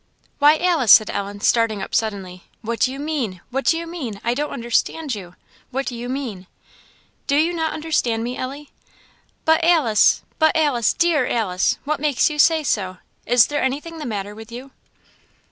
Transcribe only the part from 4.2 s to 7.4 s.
I don't understand you what do you mean?" "Do